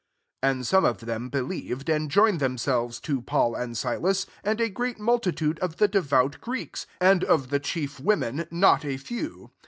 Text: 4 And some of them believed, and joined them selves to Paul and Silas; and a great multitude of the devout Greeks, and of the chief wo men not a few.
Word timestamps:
4 0.41 0.49
And 0.49 0.65
some 0.65 0.83
of 0.83 1.01
them 1.01 1.29
believed, 1.29 1.87
and 1.87 2.09
joined 2.09 2.39
them 2.39 2.57
selves 2.57 2.99
to 3.01 3.21
Paul 3.21 3.53
and 3.53 3.77
Silas; 3.77 4.25
and 4.43 4.59
a 4.59 4.67
great 4.67 4.99
multitude 4.99 5.59
of 5.59 5.77
the 5.77 5.87
devout 5.87 6.41
Greeks, 6.41 6.87
and 6.99 7.23
of 7.23 7.51
the 7.51 7.59
chief 7.59 7.99
wo 7.99 8.15
men 8.15 8.47
not 8.49 8.83
a 8.83 8.97
few. 8.97 9.51